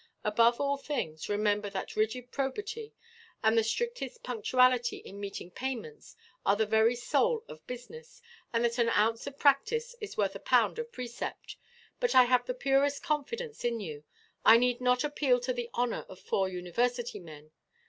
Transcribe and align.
Above 0.23 0.59
all 0.59 0.77
things, 0.77 1.29
remember 1.29 1.69
that 1.69 1.95
rigid 1.95 2.31
probity, 2.31 2.91
and 3.43 3.55
the 3.55 3.63
strictest 3.63 4.23
punctuality 4.23 4.97
in 4.97 5.19
meeting 5.19 5.51
payments, 5.51 6.15
are 6.43 6.55
the 6.55 6.65
very 6.65 6.95
soul 6.95 7.43
of 7.47 7.67
business, 7.67 8.19
and 8.51 8.65
that 8.65 8.79
an 8.79 8.89
ounce 8.89 9.27
of 9.27 9.37
practice 9.37 9.95
is 10.01 10.17
worth 10.17 10.33
a 10.33 10.39
pound 10.39 10.79
of 10.79 10.91
precept. 10.91 11.55
But 11.99 12.15
I 12.15 12.23
have 12.23 12.47
the 12.47 12.55
purest 12.55 13.03
confidence 13.03 13.63
in 13.63 13.79
you. 13.79 14.03
I 14.43 14.57
need 14.57 14.81
not 14.81 15.03
appeal 15.03 15.39
to 15.41 15.53
the 15.53 15.69
honour 15.75 16.03
of 16.09 16.19
four 16.19 16.49
university 16.49 17.19
men. 17.19 17.51